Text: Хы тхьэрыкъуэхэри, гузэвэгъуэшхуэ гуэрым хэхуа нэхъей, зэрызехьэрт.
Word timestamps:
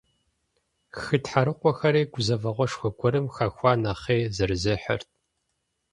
Хы 0.99 1.15
тхьэрыкъуэхэри, 1.23 2.01
гузэвэгъуэшхуэ 2.13 2.89
гуэрым 2.97 3.25
хэхуа 3.35 3.73
нэхъей, 3.81 4.21
зэрызехьэрт. 4.35 5.07